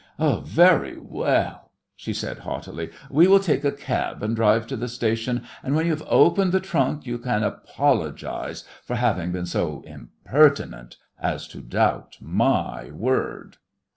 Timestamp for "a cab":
3.63-4.23